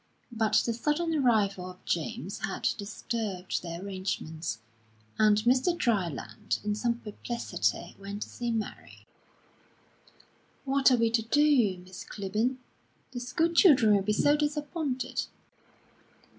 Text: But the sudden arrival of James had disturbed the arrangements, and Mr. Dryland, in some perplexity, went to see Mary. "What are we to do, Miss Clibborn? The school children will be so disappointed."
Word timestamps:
But 0.31 0.63
the 0.65 0.73
sudden 0.73 1.13
arrival 1.13 1.69
of 1.69 1.85
James 1.85 2.39
had 2.39 2.67
disturbed 2.75 3.61
the 3.61 3.79
arrangements, 3.79 4.57
and 5.19 5.37
Mr. 5.43 5.77
Dryland, 5.77 6.57
in 6.65 6.73
some 6.73 6.97
perplexity, 6.97 7.95
went 7.99 8.23
to 8.23 8.29
see 8.29 8.49
Mary. 8.49 9.05
"What 10.65 10.89
are 10.89 10.97
we 10.97 11.11
to 11.11 11.21
do, 11.21 11.77
Miss 11.85 12.03
Clibborn? 12.03 12.57
The 13.11 13.19
school 13.19 13.53
children 13.53 13.93
will 13.95 14.01
be 14.01 14.11
so 14.11 14.35
disappointed." 14.35 15.27